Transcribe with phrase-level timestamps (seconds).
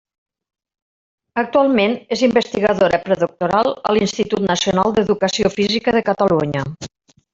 [1.41, 6.65] Actualment és investigadora predoctoral a l'Institut Nacional d'Educació Física de Catalunya.